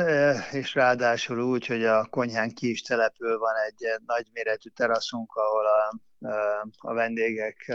és 0.52 0.74
ráadásul 0.74 1.40
úgy, 1.40 1.66
hogy 1.66 1.84
a 1.84 2.04
konyhán 2.04 2.50
ki 2.50 2.70
is 2.70 2.82
települ 2.82 3.38
van 3.38 3.54
egy 3.66 3.86
nagyméretű 4.06 4.68
teraszunk, 4.68 5.32
ahol 5.34 5.64
a, 5.66 5.98
a 6.78 6.94
vendégek 6.94 7.72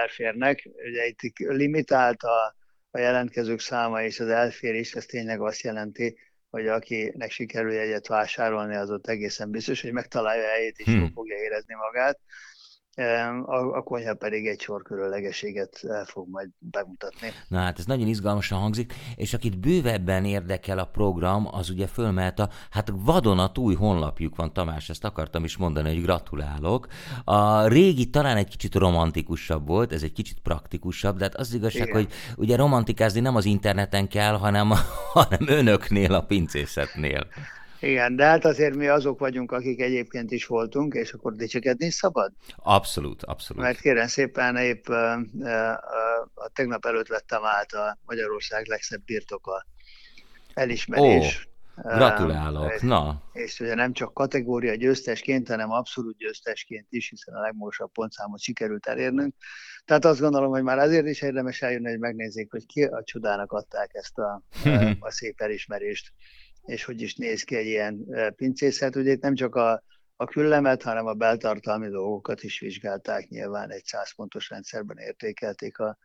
elférnek. 0.00 0.68
Ugye 0.88 1.06
itt 1.06 1.38
limitált 1.38 2.22
a, 2.22 2.56
a 2.90 2.98
jelentkezők 2.98 3.60
száma 3.60 4.02
és 4.02 4.20
az 4.20 4.28
elférés, 4.28 4.92
ez 4.92 5.04
tényleg 5.04 5.40
azt 5.40 5.60
jelenti, 5.60 6.18
hogy 6.50 6.66
akinek 6.66 7.30
sikerül 7.30 7.78
egyet 7.78 8.06
vásárolni, 8.06 8.74
az 8.74 8.90
ott 8.90 9.06
egészen 9.06 9.50
biztos, 9.50 9.82
hogy 9.82 9.92
megtalálja 9.92 10.48
helyét, 10.48 10.78
és 10.78 10.84
hmm. 10.84 10.98
jól 10.98 11.10
fogja 11.14 11.36
érezni 11.36 11.74
magát 11.74 12.18
a, 13.46 13.76
a 13.76 13.82
konyha 13.82 14.14
pedig 14.14 14.46
egy 14.46 14.60
sor 14.60 14.82
különlegeséget 14.82 15.80
fog 16.04 16.28
majd 16.28 16.48
bemutatni. 16.58 17.28
Na 17.48 17.58
hát 17.58 17.78
ez 17.78 17.86
nagyon 17.86 18.06
izgalmasan 18.06 18.58
hangzik, 18.58 18.94
és 19.16 19.34
akit 19.34 19.58
bővebben 19.58 20.24
érdekel 20.24 20.78
a 20.78 20.84
program, 20.84 21.48
az 21.50 21.70
ugye 21.70 21.86
fölmehet 21.86 22.38
a, 22.38 22.48
hát 22.70 22.92
vadonat 22.94 23.58
új 23.58 23.74
honlapjuk 23.74 24.36
van, 24.36 24.52
Tamás, 24.52 24.88
ezt 24.88 25.04
akartam 25.04 25.44
is 25.44 25.56
mondani, 25.56 25.94
hogy 25.94 26.02
gratulálok. 26.02 26.86
A 27.24 27.66
régi 27.66 28.10
talán 28.10 28.36
egy 28.36 28.48
kicsit 28.48 28.74
romantikusabb 28.74 29.66
volt, 29.66 29.92
ez 29.92 30.02
egy 30.02 30.12
kicsit 30.12 30.38
praktikusabb, 30.40 31.16
de 31.16 31.24
hát 31.24 31.34
az 31.34 31.54
igazság, 31.54 31.88
Igen. 31.88 31.94
hogy 31.94 32.12
ugye 32.36 32.56
romantikázni 32.56 33.20
nem 33.20 33.36
az 33.36 33.44
interneten 33.44 34.08
kell, 34.08 34.34
hanem, 34.34 34.70
hanem 35.12 35.40
önöknél, 35.46 36.14
a 36.14 36.20
pincészetnél. 36.20 37.26
Igen, 37.80 38.16
de 38.16 38.24
hát 38.24 38.44
azért 38.44 38.74
mi 38.74 38.86
azok 38.86 39.18
vagyunk, 39.18 39.52
akik 39.52 39.80
egyébként 39.80 40.30
is 40.30 40.46
voltunk, 40.46 40.94
és 40.94 41.12
akkor 41.12 41.32
dicsekedni 41.34 41.90
szabad? 41.90 42.32
Abszolút, 42.56 43.22
abszolút. 43.22 43.62
Mert 43.62 43.80
kérem 43.80 44.06
szépen, 44.06 44.56
épp 44.56 44.86
a, 44.86 45.12
a, 45.12 45.20
a 46.34 46.48
tegnap 46.52 46.86
előtt 46.86 47.08
vettem 47.08 47.44
át 47.44 47.72
a 47.72 47.98
Magyarország 48.04 48.66
legszebb 48.66 49.04
birtoka 49.04 49.66
elismerés. 50.54 51.48
Gratulálok, 51.82 52.72
és, 52.74 52.80
na. 52.80 53.22
És 53.32 53.60
ugye 53.60 53.74
nem 53.74 53.92
csak 53.92 54.14
kategória 54.14 54.74
győztesként, 54.74 55.48
hanem 55.48 55.70
abszolút 55.70 56.16
győztesként 56.16 56.86
is, 56.90 57.08
hiszen 57.08 57.34
a 57.34 57.40
legmagasabb 57.40 57.92
pontszámot 57.92 58.40
sikerült 58.40 58.86
elérnünk. 58.86 59.34
Tehát 59.84 60.04
azt 60.04 60.20
gondolom, 60.20 60.50
hogy 60.50 60.62
már 60.62 60.78
azért 60.78 61.06
is 61.06 61.22
érdemes 61.22 61.62
eljönni, 61.62 61.88
hogy 61.88 61.98
megnézzék, 61.98 62.50
hogy 62.50 62.66
ki 62.66 62.82
a 62.82 63.02
csodának 63.04 63.52
adták 63.52 63.90
ezt 63.92 64.18
a, 64.18 64.42
a 65.08 65.10
szép 65.10 65.40
elismerést, 65.40 66.12
és 66.68 66.84
hogy 66.84 67.00
is 67.00 67.14
néz 67.14 67.42
ki 67.42 67.56
egy 67.56 67.66
ilyen 67.66 68.06
pincészet. 68.36 68.96
Ugye 68.96 69.12
itt 69.12 69.22
nem 69.22 69.34
csak 69.34 69.54
a, 69.54 69.82
a 70.16 70.24
küllemet, 70.24 70.82
hanem 70.82 71.06
a 71.06 71.12
beltartalmi 71.12 71.88
dolgokat 71.88 72.42
is 72.42 72.60
vizsgálták, 72.60 73.28
nyilván 73.28 73.70
egy 73.70 73.84
100 73.84 74.14
pontos 74.14 74.48
rendszerben 74.48 74.96
értékelték 74.98 75.78
a, 75.78 75.98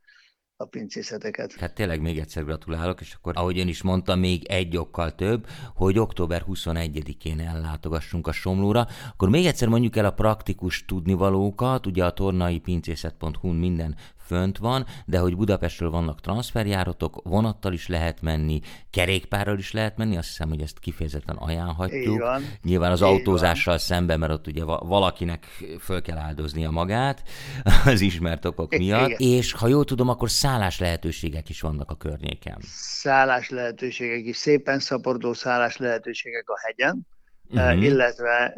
a 0.56 0.66
pincészeteket. 0.66 1.54
Hát 1.54 1.74
tényleg 1.74 2.02
még 2.02 2.20
egyszer 2.20 2.44
gratulálok, 2.44 3.02
és 3.02 3.14
akkor, 3.14 3.34
ahogy 3.38 3.60
ön 3.60 3.68
is 3.68 3.82
mondta, 3.82 4.16
még 4.16 4.46
egy 4.46 4.78
okkal 4.78 5.16
több, 5.16 5.48
hogy 5.76 6.00
október 6.00 6.44
21-én 6.48 7.40
ellátogassunk 7.40 8.28
a 8.28 8.32
Somlóra. 8.32 8.88
Akkor 9.12 9.30
még 9.30 9.46
egyszer 9.46 9.68
mondjuk 9.68 9.96
el 9.96 10.06
a 10.06 10.14
praktikus 10.14 10.86
tudnivalókat, 10.86 11.86
ugye 11.86 12.06
a 12.06 12.14
tornai 12.14 12.60
pincészet.hu 12.60 13.52
minden 13.52 13.96
fönt 14.34 14.58
van, 14.58 14.86
de 15.06 15.18
hogy 15.18 15.36
Budapestről 15.36 15.90
vannak 15.90 16.22
transferjáratok, 16.22 17.22
vonattal 17.24 17.74
is 17.74 17.88
lehet 17.88 18.22
menni, 18.22 18.60
kerékpárral 18.90 19.58
is 19.58 19.72
lehet 19.72 19.98
menni, 19.98 20.18
azt 20.18 20.28
hiszem, 20.28 20.50
hogy 20.50 20.62
ezt 20.62 20.80
kifejezetten 20.80 21.36
ajánlhatjuk. 21.36 22.20
van. 22.20 22.44
Nyilván 22.64 22.92
az 22.92 23.02
Így 23.02 23.08
autózással 23.08 23.78
szemben, 23.78 24.20
mert 24.20 24.32
ott 24.32 24.48
ugye 24.48 24.64
valakinek 24.64 25.46
föl 25.80 26.02
kell 26.02 26.18
áldoznia 26.18 26.70
magát 26.70 27.24
az 27.86 28.02
ismert 28.02 28.46
okok 28.46 28.78
miatt, 28.78 29.20
Igen. 29.20 29.20
és 29.20 29.52
ha 29.52 29.68
jól 29.68 29.86
tudom, 29.86 30.10
akkor 30.10 30.30
szállás 30.30 30.80
lehetőségek 30.80 31.50
is 31.50 31.62
vannak 31.62 31.92
a 31.92 31.96
környéken. 31.96 32.58
Szállás 32.72 33.50
lehetőségek 33.50 34.26
is, 34.26 34.38
szépen 34.38 34.80
szaporodó 34.80 35.34
szállás 35.34 35.78
lehetőségek 35.78 36.50
a 36.50 36.60
hegyen, 36.66 37.08
uh-huh. 37.54 37.84
illetve 37.84 38.56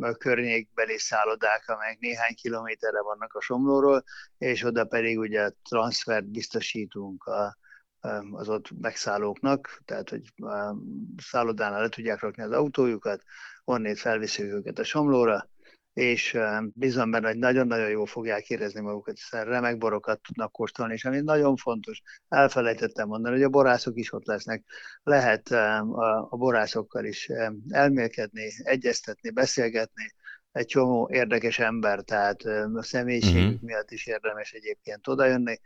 a 0.00 0.12
környékbeli 0.12 0.98
szállodák, 0.98 1.68
amelyek 1.68 1.98
néhány 1.98 2.34
kilométerre 2.34 3.02
vannak 3.02 3.34
a 3.34 3.40
Somlóról, 3.40 4.04
és 4.38 4.64
oda 4.64 4.84
pedig 4.84 5.18
ugye 5.18 5.50
transfert 5.68 6.30
biztosítunk 6.30 7.24
a, 7.24 7.56
az 8.32 8.48
ott 8.48 8.80
megszállóknak, 8.80 9.82
tehát 9.84 10.08
hogy 10.08 10.22
szállodánál 11.16 11.80
le 11.80 11.88
tudják 11.88 12.20
rakni 12.20 12.42
az 12.42 12.52
autójukat, 12.52 13.22
onnét 13.64 13.98
felviszik 13.98 14.44
őket 14.44 14.78
a 14.78 14.84
Somlóra, 14.84 15.50
és 15.92 16.38
bízom 16.72 17.10
benne, 17.10 17.28
hogy 17.28 17.38
nagyon-nagyon 17.38 17.88
jól 17.88 18.06
fogják 18.06 18.48
érezni 18.48 18.80
magukat, 18.80 19.16
hiszen 19.16 19.44
remek 19.44 19.78
borokat 19.78 20.20
tudnak 20.20 20.52
kóstolni, 20.52 20.92
és 20.92 21.04
ami 21.04 21.20
nagyon 21.20 21.56
fontos, 21.56 22.02
elfelejtettem 22.28 23.08
mondani, 23.08 23.34
hogy 23.34 23.44
a 23.44 23.48
borászok 23.48 23.98
is 23.98 24.12
ott 24.12 24.26
lesznek. 24.26 24.64
Lehet 25.02 25.50
a 26.30 26.36
borászokkal 26.36 27.04
is 27.04 27.28
elmélkedni, 27.68 28.50
egyeztetni, 28.62 29.30
beszélgetni, 29.30 30.12
egy 30.52 30.66
csomó 30.66 31.08
érdekes 31.12 31.58
ember, 31.58 32.00
tehát 32.00 32.42
a 32.74 32.82
személyiségük 32.82 33.52
uh-huh. 33.52 33.60
miatt 33.62 33.90
is 33.90 34.06
érdemes 34.06 34.52
egyébként 34.52 35.08
odajönni. 35.08 35.60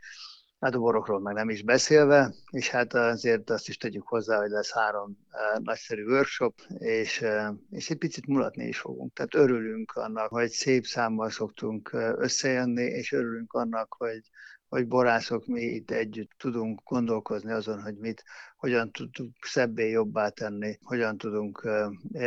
Hát 0.59 0.75
a 0.75 0.79
borokról 0.79 1.19
meg 1.19 1.33
nem 1.33 1.49
is 1.49 1.63
beszélve, 1.63 2.33
és 2.51 2.69
hát 2.69 2.93
azért 2.93 3.49
azt 3.49 3.67
is 3.67 3.77
tegyük 3.77 4.07
hozzá, 4.07 4.37
hogy 4.39 4.49
lesz 4.49 4.73
három 4.73 5.17
uh, 5.31 5.63
nagyszerű 5.63 6.05
workshop, 6.05 6.61
és, 6.77 7.21
uh, 7.21 7.55
és 7.69 7.89
egy 7.89 7.97
picit 7.97 8.27
mulatni 8.27 8.63
is 8.67 8.79
fogunk. 8.79 9.13
Tehát 9.13 9.35
örülünk 9.35 9.91
annak, 9.91 10.29
hogy 10.29 10.49
szép 10.49 10.85
számmal 10.85 11.29
szoktunk 11.29 11.89
összejönni, 11.93 12.83
és 12.83 13.11
örülünk 13.11 13.53
annak, 13.53 13.95
hogy, 13.97 14.21
hogy 14.67 14.87
borászok 14.87 15.45
mi 15.45 15.61
itt 15.61 15.91
együtt 15.91 16.31
tudunk 16.37 16.81
gondolkozni 16.83 17.51
azon, 17.51 17.81
hogy 17.81 17.97
mit, 17.97 18.23
hogyan 18.57 18.91
tudunk 18.91 19.35
szebbé 19.41 19.89
jobbá 19.89 20.29
tenni, 20.29 20.77
hogyan 20.81 21.17
tudunk 21.17 21.69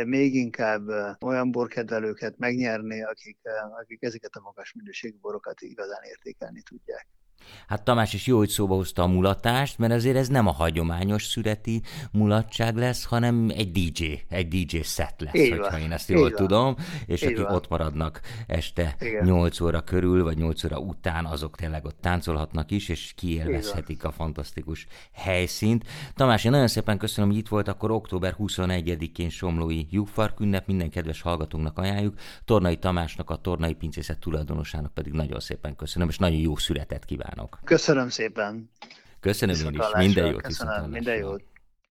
még 0.05 0.35
inkább 0.35 0.87
olyan 1.21 1.51
borkedvelőket 1.51 2.37
megnyerni, 2.37 3.03
akik, 3.03 3.39
akik 3.81 4.01
ezeket 4.01 4.35
a 4.35 4.41
magas 4.41 4.73
minőségű 4.73 5.17
borokat 5.21 5.61
igazán 5.61 6.03
értékelni 6.03 6.61
tudják. 6.61 7.07
Hát 7.67 7.83
Tamás 7.83 8.13
is 8.13 8.27
jó, 8.27 8.37
hogy 8.37 8.49
szóba 8.49 8.75
hozta 8.75 9.03
a 9.03 9.07
mulatást, 9.07 9.77
mert 9.77 9.93
azért 9.93 10.15
ez 10.17 10.27
nem 10.27 10.47
a 10.47 10.51
hagyományos 10.51 11.25
szüreti 11.25 11.81
mulatság 12.11 12.75
lesz, 12.75 13.03
hanem 13.03 13.49
egy 13.55 13.71
DJ, 13.71 14.13
egy 14.29 14.47
DJ 14.47 14.77
set 14.81 15.15
lesz, 15.17 15.33
Így 15.33 15.49
hogyha 15.49 15.71
van. 15.71 15.79
én 15.79 15.91
ezt 15.91 16.09
jól 16.09 16.27
Így 16.27 16.33
tudom, 16.33 16.63
van. 16.63 16.75
és 17.05 17.21
Így 17.21 17.27
akik 17.31 17.43
van. 17.43 17.55
ott 17.55 17.69
maradnak 17.69 18.21
este 18.47 18.95
Igen. 18.99 19.25
8 19.25 19.59
óra 19.59 19.81
körül, 19.81 20.23
vagy 20.23 20.37
8 20.37 20.63
óra 20.63 20.77
után, 20.79 21.25
azok 21.25 21.55
tényleg 21.55 21.85
ott 21.85 21.97
táncolhatnak 22.01 22.71
is, 22.71 22.89
és 22.89 23.13
kiélvezhetik 23.15 24.03
a 24.03 24.11
fantasztikus 24.11 24.87
helyszínt. 25.11 25.83
Tamás, 26.15 26.43
én 26.43 26.51
nagyon 26.51 26.67
szépen 26.67 26.97
köszönöm, 26.97 27.29
hogy 27.29 27.39
itt 27.39 27.47
volt, 27.47 27.67
akkor 27.67 27.91
október 27.91 28.35
21-én 28.39 29.29
Somlói 29.29 29.85
Jugfark 29.89 30.39
ünnep, 30.39 30.67
minden 30.67 30.89
kedves 30.89 31.21
hallgatónknak 31.21 31.77
ajánljuk, 31.77 32.15
Tornai 32.45 32.77
Tamásnak, 32.77 33.29
a 33.29 33.35
Tornai 33.35 33.73
Pincészet 33.73 34.19
tulajdonosának 34.19 34.93
pedig 34.93 35.13
nagyon 35.13 35.39
szépen 35.39 35.75
köszönöm, 35.75 36.09
és 36.09 36.17
nagyon 36.17 36.39
jó 36.39 36.55
születet 36.55 37.05
kívánok 37.05 37.40
kívánok! 37.41 37.59
Köszönöm 37.63 38.09
szépen! 38.09 38.69
Köszönöm 39.19 39.55
én 39.55 39.73
is, 39.73 39.93
minden 39.95 40.25
jót! 40.25 40.41
Köszönöm, 40.41 40.89
minden 40.89 41.15
jót! 41.15 41.43